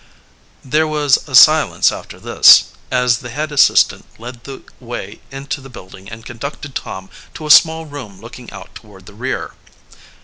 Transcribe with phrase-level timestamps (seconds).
[0.65, 5.69] There was a silence after this, as the head assistant led the way into the
[5.69, 9.53] building and conducted Tom to a small room looking out toward the rear.